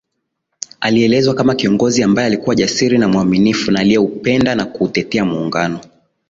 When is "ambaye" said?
2.03-2.27